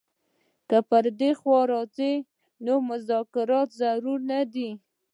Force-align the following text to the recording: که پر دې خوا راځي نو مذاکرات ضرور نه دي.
که 0.69 0.77
پر 0.89 1.05
دې 1.19 1.31
خوا 1.39 1.59
راځي 1.73 2.13
نو 2.65 2.73
مذاکرات 2.89 3.69
ضرور 3.81 4.19
نه 4.31 4.39
دي. 4.53 4.69